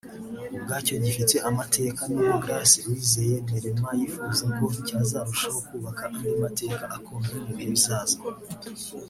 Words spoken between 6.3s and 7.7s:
mateka akomeye mu bihe